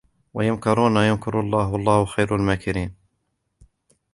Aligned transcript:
ويمكرون 0.33 0.97
ويمكر 0.97 1.39
الله 1.39 1.65
والله 1.73 2.05
خير 2.05 2.35
الماكرين. 2.35 2.95